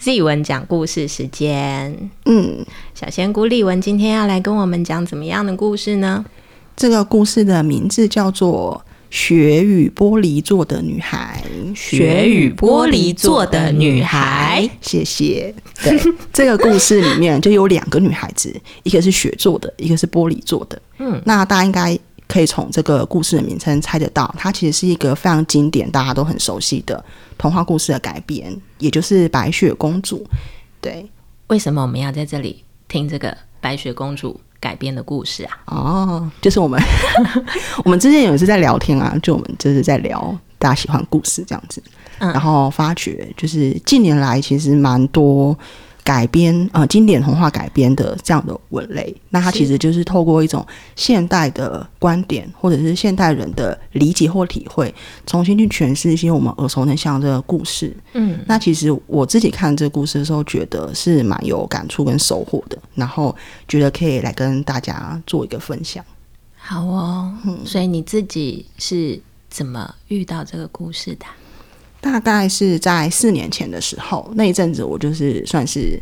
[0.00, 2.10] Z 文讲故事时间。
[2.24, 2.64] 嗯，
[2.94, 6.24] 小仙姑丽文今天要来跟我们讲怎么样的故事呢？
[6.74, 11.44] 这个故事的名字叫做《雪与玻璃做的女孩》。
[11.76, 15.54] 雪与玻璃做的女孩，谢谢。
[15.84, 16.00] 对，
[16.32, 20.80] 这个故事里面就有两个女孩子，一个是雪做的，一个是玻璃做的。
[20.96, 21.98] 嗯，那大家应该。
[22.30, 27.04] 可以从这个故事的名称猜得到，它其实是一个非常经典、大家都很熟悉的
[27.36, 30.18] 童话故事的改编，也就是《白雪公主》。
[30.80, 31.10] 对，
[31.48, 35.58] 为什么我们要在这里听这个白雪公主改编的故事啊？
[35.66, 36.80] 哦，就是我们
[37.84, 41.82] 我们之前有一次在聊天啊，就我们就是在聊大家喜欢故事这样子，
[42.20, 45.58] 嗯，然后发觉就是近年来其实蛮多。
[46.10, 54.92] 改编呃经典童话改编的这样的文类，那它其实就是透过一种现代的观点，或者是现代人的理解或体会，
[55.24, 57.96] 重新去诠释一些我们耳熟能详的故事。
[58.14, 63.36] 嗯，那其实我自己看这个故事的时候，觉得是蛮有感触跟收获的，然后
[63.68, 66.04] 觉得可以来跟大家做一个分享。
[66.56, 71.26] 好哦，嗯，所以你自己是怎么遇到这个故事的？
[72.00, 76.00] 大概是在四年前的时候，那一阵子我就是算是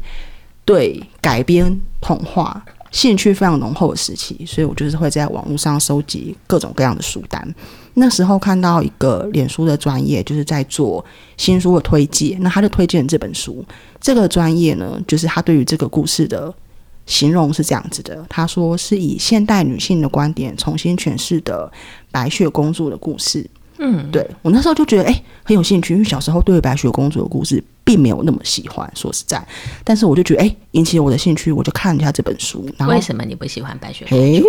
[0.65, 7.55] 对改编童话兴趣非常浓厚的时期，所以我就是会在网络上收集各种各样的书单。
[7.95, 11.05] 那时候看到一个脸书的专业，就是在做
[11.37, 13.65] 新书的推荐，那他就推荐这本书。
[14.01, 16.55] 这个专业呢，就是他对于这个故事的
[17.07, 21.71] 形容是这样子的：他说是以现代女性的观点重新诠释的
[22.13, 23.45] 白雪公主的故事。
[23.81, 29.41] 嗯，对，我那时候就觉得哎、欸、很有兴趣，因为小时候对白雪公主的故事并没有那么喜欢，说实在，
[29.85, 32.69] 但是我就觉得哎、欸、引起了我的兴趣，我就看了一下这本书。
[32.77, 34.25] 然后为什么你不喜欢白雪公主？
[34.25, 34.43] 欸、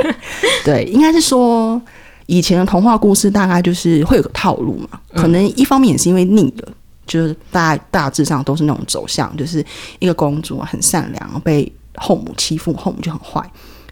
[0.64, 1.80] 对，应该是说
[2.24, 6.72] 以前的童话故事大概就是会有个套路嘛，可能一方面也是因为腻了，
[7.06, 9.62] 就是大大致上都是那种走向，就是
[9.98, 13.44] 一个公主很善良，被后母欺负，后母就很坏，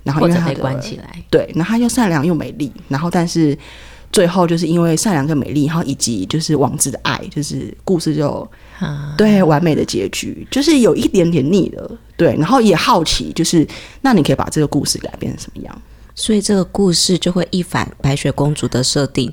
[0.05, 3.55] 然后因为她被关起来，对，然后她又善良又美丽，然后但是。
[4.13, 8.49] 最后就是因为善良跟美丽，然后以及就是王子的爱，就是故事就
[9.17, 13.65] 对完美的结局，就是有一点点腻了，对，然后也好奇，就是
[14.01, 15.83] 那你可以把这个故事改变成什么样？
[16.17, 19.33] 所以这个故事就会一反白雪公主的设定，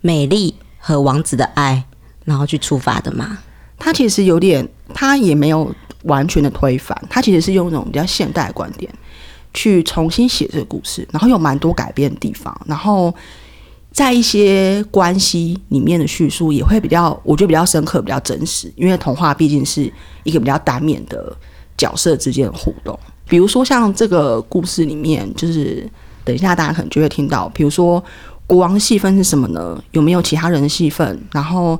[0.00, 1.84] 美丽和王子的爱，
[2.24, 3.38] 然后去出发的嘛。
[3.78, 8.92] 他其实有点，他也没有完全的推翻，他其实是用一种比较现代的观点
[9.54, 13.14] 去重新写这个故事，然后有蛮多改变的地方，然后。
[13.92, 18.72] 在一些关系里面的叙述也会比较，我觉得比较深刻，比较真实。
[18.74, 19.92] 因为童话毕竟是
[20.24, 21.36] 一个比较单面的
[21.76, 22.98] 角色之间的互动。
[23.28, 25.86] 比如说像这个故事里面，就是
[26.24, 28.02] 等一下大家可能就会听到，比如说
[28.46, 29.78] 国王戏份是什么呢？
[29.90, 31.20] 有没有其他人的戏份？
[31.30, 31.78] 然后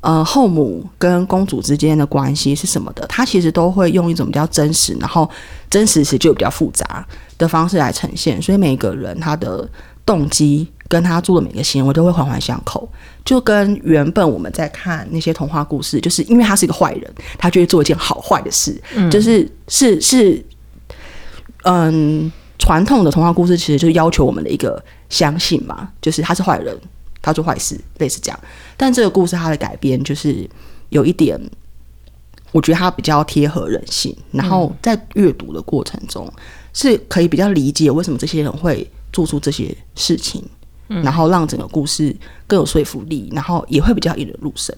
[0.00, 3.06] 呃，后母跟公主之间的关系是什么的？
[3.06, 5.30] 他其实都会用一种比较真实，然后
[5.70, 7.06] 真实时就比较复杂
[7.38, 8.42] 的方式来呈现。
[8.42, 9.68] 所以每个人他的
[10.04, 10.66] 动机。
[10.92, 12.86] 跟他做的每个行为都会环环相扣，
[13.24, 20.44] 就跟原本我们在看那些童话故事，就是因为他是一个坏人，他就会做一件好坏的事，嗯、就是是是，
[21.62, 26.78] 嗯，传统的童话故事其实就是要求我们的一个相信嘛，就是他是坏人，
[27.22, 28.38] 他做坏事，类似这样。
[28.76, 30.46] 但这个故事它的改编就是
[30.90, 31.40] 有一点，
[32.50, 36.30] 我觉得它比较贴合人性，然后在阅读的过程中
[36.74, 40.44] 是可以比较理解为什么这些人会做出这些事情。
[40.88, 42.14] 然后让整个故事
[42.46, 44.74] 更有说服力，然后也会比较引人入胜。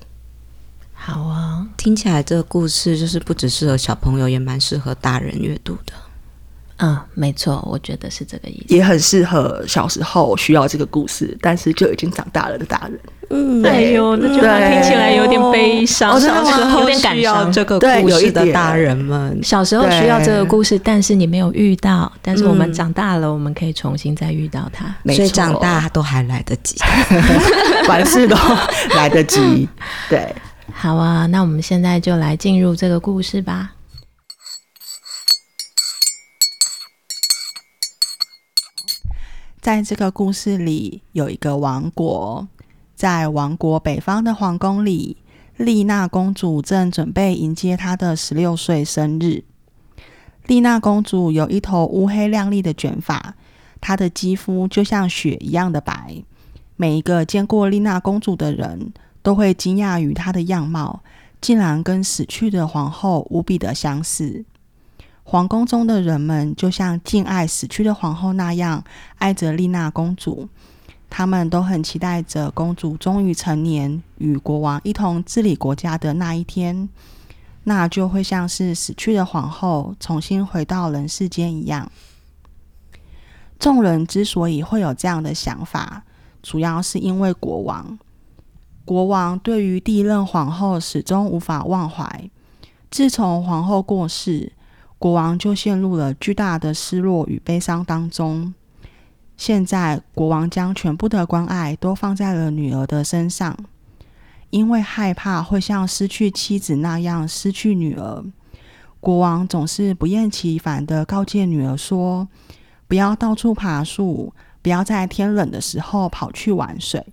[0.92, 5.92] 好啊，听起来这个故事就是不只适合小朋友，也蛮适合大人阅读的。
[6.78, 8.74] 嗯，没错，我觉得是这个意思。
[8.74, 12.98] 也很适合小时候需要这个故事，但是就已经长大了的大人。
[13.30, 16.20] 嗯，哎呦，那句话听起来有点悲伤。
[16.20, 22.10] 小时候有点感伤，这个故事的大人们，小时候需要这个故事，但是你没有遇到。
[22.20, 24.94] 但是我们长大了，我们可以重新再遇到它。
[25.14, 26.76] 所以长大都还来得及，
[27.86, 28.36] 凡事都
[28.96, 29.68] 来得及。
[30.10, 30.34] 对，
[30.72, 33.70] 好啊，那我们现在就来进入这个故事吧。
[39.64, 42.46] 在这个故事里，有一个王国，
[42.94, 45.16] 在王国北方的皇宫里，
[45.56, 49.42] 丽娜公主正准备迎接她的十六岁生日。
[50.48, 53.36] 丽娜公主有一头乌黑亮丽的卷发，
[53.80, 56.22] 她的肌肤就像雪一样的白。
[56.76, 61.02] 每一个见过丽娜公主的人都会惊讶于她的样貌，
[61.40, 64.44] 竟然跟死去的皇后无比的相似。
[65.26, 68.84] 皇宫中的人们就像敬爱死去的皇后那样
[69.16, 70.48] 爱着丽娜公主，
[71.08, 76.88] 他们都很期待着公主终于成年，与国王一同治理国家的那一天。
[77.66, 81.90] 那就会像是死去的皇后重新回到人世间一样。
[83.58, 86.04] 众人之所以会有这样的想法，
[86.42, 87.98] 主要是因为国王。
[88.84, 92.30] 国王对于第一任皇后始终无法忘怀。
[92.90, 94.52] 自从皇后过世，
[95.04, 98.54] 国王就陷入了巨大的失落与悲伤当中。
[99.36, 103.54] 现在，国王将全部的关爱都放在了女儿的身上，
[104.48, 108.24] 因为害怕会像失去妻子那样失去女儿。
[108.98, 112.26] 国王总是不厌其烦地告诫女儿说
[112.88, 117.06] ：“不要到处爬树，不要在天冷的时候跑去玩水。”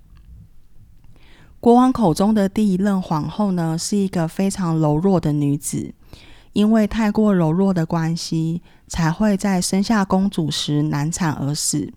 [1.60, 5.94] 国王口中的第一任皇后呢，是一个非常柔弱的女子，
[6.54, 11.92] 因为太过柔弱的关系，才会在生下公主时难产而死。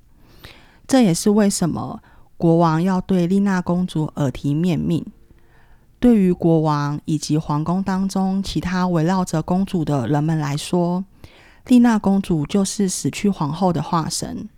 [0.87, 2.03] 这也是为什么
[2.37, 5.05] 国王要对丽娜公主耳提面命。
[5.99, 11.05] 对于国王以及皇宫当中其他围绕着公主的人们来说，
[11.67, 14.49] 丽娜公主就是死去皇后的化身。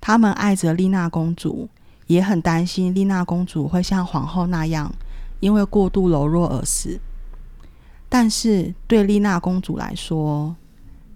[0.00, 1.68] 他们爱着丽娜公主。
[2.06, 4.92] 也很担心丽娜公主会像皇后那样，
[5.38, 6.98] 因为过度柔弱而死。
[8.10, 10.54] 但是对丽娜公主来说，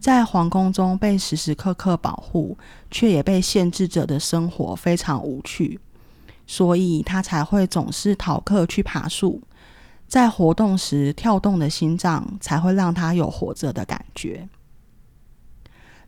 [0.01, 2.57] 在皇宫中被时时刻刻保护，
[2.91, 5.81] 却也被限制着的生活非常无趣，
[6.47, 9.43] 所以她才会总是逃课去爬树。
[10.07, 14.49] 在活动时跳动的心脏，才会让她有活着的感觉。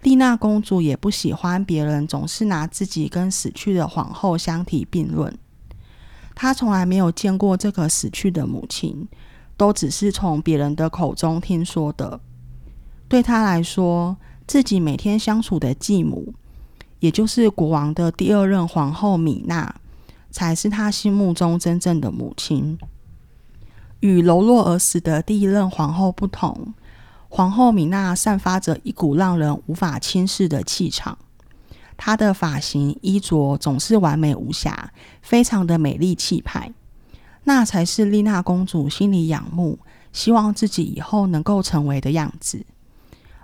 [0.03, 5.37] 丽娜公主也不喜欢别人总是拿自己跟死去的皇后相提并论。
[6.37, 9.09] 她从来没有见过这个死去的母亲，
[9.57, 12.21] 都只是从别人的口中听说的。
[13.09, 14.17] 对她来说，
[14.47, 16.35] 自己每天相处的继母，
[17.01, 19.75] 也就是国王的第二任皇后米娜，
[20.31, 22.79] 才是她心目中真正的母亲。
[24.01, 26.75] 与柔弱而死的第一任皇后不同。
[27.29, 31.19] 皇后米娜散发着一股让人无法轻视的气场，
[31.97, 34.93] 她的发型、衣着总是完美无瑕，
[35.23, 36.73] 非常的美丽气派，
[37.49, 39.79] 那才是丽娜公主心里仰慕、
[40.13, 42.67] 希望自己以后能够成为的样子。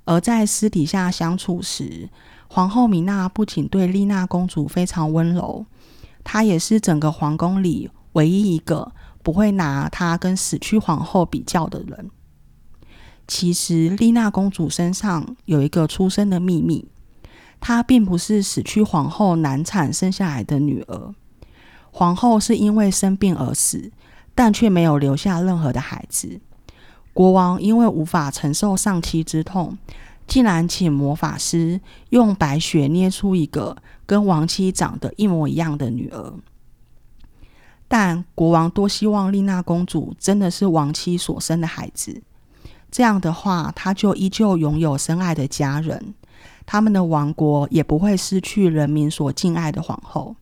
[0.04, 2.10] 而在私底下相处时，
[2.48, 5.64] 皇后米娜不仅对丽娜公主非常温柔，
[6.24, 8.90] 她也是整个皇宫里唯一一个
[9.22, 12.10] 不会拿她跟死去皇后比较的人。
[13.28, 16.88] 其实，丽娜公主身上有一个出生的秘密，
[17.60, 21.14] 她并不是死去皇后难产生下来的女儿。
[21.92, 23.92] 皇后是因为生病而死，
[24.34, 26.40] 但却没有留下任何的孩子。
[27.12, 29.76] 国王因为无法承受丧妻之痛，
[30.26, 31.78] 竟然请魔法师
[32.08, 36.32] 用白雪捏出一个跟亡妻长得一模一样的女儿。
[37.86, 42.22] 但国王多希望丽娜公主真的是亡妻所生的孩子。
[42.90, 46.14] 这样的话，他就依旧拥有深爱的家人，
[46.64, 50.34] 他们的王国也不会失去人民所敬爱的皇后。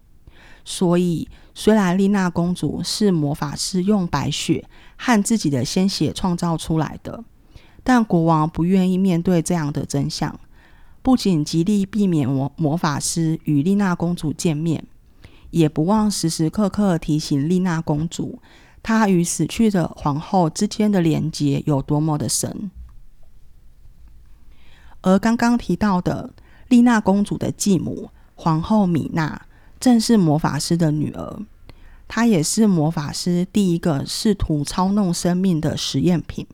[0.65, 7.25] 所以，虽然丽娜公主是魔法师用白雪和自己的鲜血创造出来的，
[7.83, 10.39] 但国王不愿意面对这样的真相，
[11.03, 14.87] 不仅极力避免魔魔法师与丽娜公主见面，
[15.51, 18.41] 也不忘时时刻刻提醒丽娜公主。
[18.83, 22.71] 她与死去的皇后之间的连结有多么的深？
[25.03, 26.33] 而刚刚提到的
[26.69, 29.47] 丽娜公主的继母皇后米娜，
[29.81, 31.41] 正是魔法师的女儿。
[32.07, 36.47] 她也是魔法师第一个试图操弄生命的实验品。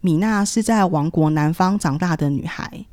[0.00, 2.84] 米娜是在王国南方长大的女孩。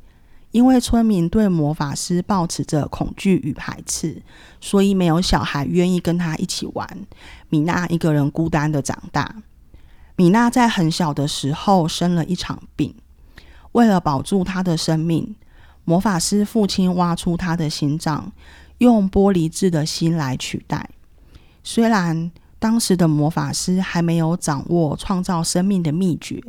[0.52, 4.20] 因为村民对魔法师抱持着恐惧与排斥，
[4.60, 7.06] 所以没有小孩愿意跟他一起玩。
[7.50, 9.32] 米娜一个人孤单的长大。
[10.16, 12.92] 米娜在很小的时候生了一场病，
[13.70, 15.36] 为了保住她的生命，
[15.84, 18.32] 魔法师父亲挖出她的心脏，
[18.80, 20.90] 用玻璃制的心来取代。
[21.64, 26.42] 虽然当时的魔法师还没有掌握创造生命的秘诀，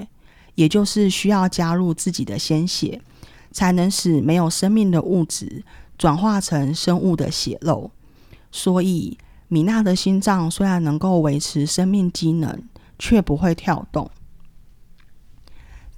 [0.55, 3.01] 也就是需要加入自己的鲜血。
[3.53, 5.65] 才能使没有生命的物质
[5.97, 7.91] 转化成生物的血肉。
[8.49, 9.17] 所以，
[9.49, 12.63] 米娜的心脏虽然能够维持生命机能，
[12.97, 14.09] 却不会跳动。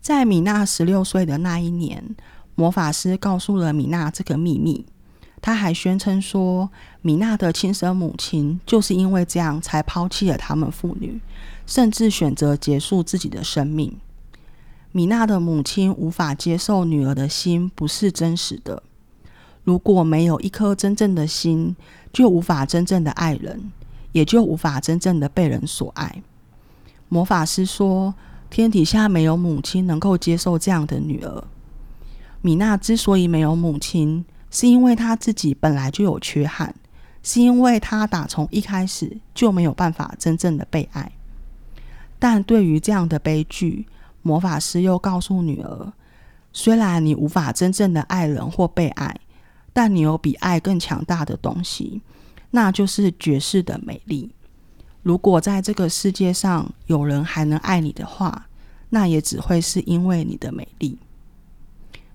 [0.01, 2.15] 在米娜十六岁的那一年，
[2.55, 4.87] 魔法师告诉了米娜这个秘密。
[5.43, 6.69] 他还宣称说，
[7.01, 11.19] 米娜的亲生母亲就是因为这样才抛弃了他们父女，
[11.67, 13.93] 甚至选择结束自己的生命。
[14.93, 18.81] 米娜的母亲无法接受女儿的心不是真实的。
[19.65, 21.75] 如果没有一颗真正的心，
[22.13, 23.69] 就无法真正的爱人，
[24.13, 26.23] 也就无法真正的被人所爱。
[27.09, 28.13] 魔法师说，
[28.49, 31.43] 天底下没有母亲能够接受这样的女儿。
[32.41, 36.75] 米娜之所以没有母亲，是因为他自己本来就有缺憾，
[37.23, 41.11] 是因为他打从一开始就没有办法真正的被爱。
[42.19, 43.87] 但对于这样的悲剧，
[44.21, 45.91] 魔法师又告诉女儿：
[46.53, 49.19] 虽然你无法真正的爱人或被爱，
[49.73, 52.03] 但你有比爱更强大的东西，
[52.51, 54.31] 那就是绝世的美丽。
[55.01, 58.45] 如果在这个世界上有人还能爱你的话，
[58.91, 60.99] 那也只会是因为你的美丽。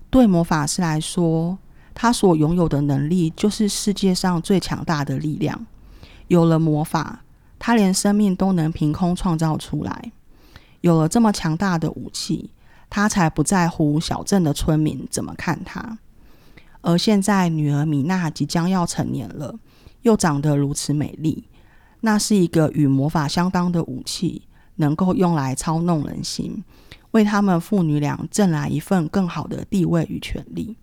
[0.09, 1.59] 对魔法师来说，
[2.01, 5.67] 他所拥有的能力就是世界上最强大的力量。
[6.29, 7.25] 有了魔法，
[7.59, 10.13] 他连生命都能凭空创造出来。
[10.79, 12.51] 有了这么强大的武器，
[12.89, 15.99] 他才不在乎小镇的村民怎么看他。
[16.79, 19.59] 而现在，女儿米娜即将要成年了，
[20.03, 21.49] 又长得如此美丽。
[21.99, 24.43] 那是一个与魔法相当的武器，
[24.77, 26.63] 能够用来操弄人心，
[27.11, 30.77] 为他们父女俩挣来一份更好的地位与权利。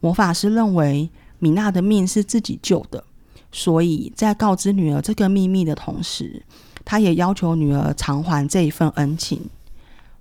[0.00, 3.04] 魔法师认为米娜的命是自己救的，
[3.52, 6.42] 所以在告知女儿这个秘密的同时，
[6.84, 9.48] 他也要求女儿偿还这一份恩情。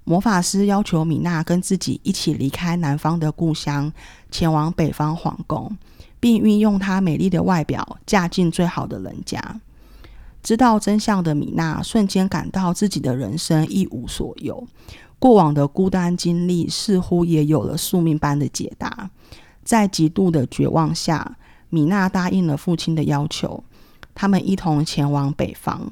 [0.03, 3.91] 魔法师要求米娜跟自己一起离开南方的故乡，
[4.31, 5.77] 前往北方皇宫，
[6.19, 9.61] 并运用她美丽的外表嫁进最好的人家。
[10.41, 14.67] 知道真相的米娜瞬间感到自己的人生一无所有，
[15.19, 19.11] 过往的孤单经历似乎也有了宿命般的解答。
[19.69, 21.37] 在极度的绝望下，
[21.69, 23.63] 米娜答应了父亲的要求，
[24.15, 25.91] 他们一同前往北方。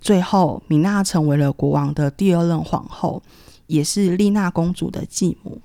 [0.00, 3.22] 最后，米娜成为了国王的第二任皇后，
[3.66, 5.60] 也是丽娜公主的继母。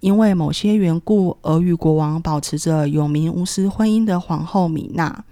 [0.00, 5.24] 因为某些缘故而与国王保持着有名无实婚姻的皇后米娜。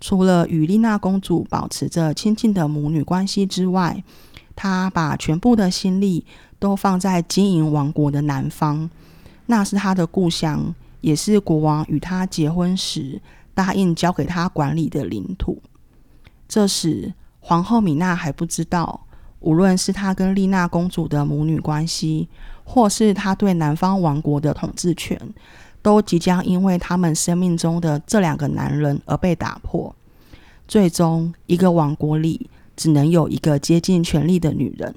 [0.00, 4.04] 除了与丽娜公主保持着亲近的母女关系之外，
[4.54, 6.24] 她把全部的心力
[6.60, 8.88] 都放在经营王国的南方，
[9.52, 13.20] 那是她的故乡，也是国王与她结婚时
[13.52, 15.60] 答应交给她管理的领土。
[16.48, 19.06] 这时，皇后米娜还不知道，
[19.40, 22.30] 无论是她跟丽娜公主的母女关系，
[22.64, 25.20] 或是她对南方王国的统治权。
[25.82, 29.94] 都即将因为他们生命中的这两个男人而被打破，
[30.66, 34.94] 最终一个王国里只能有一个接近权力的女人。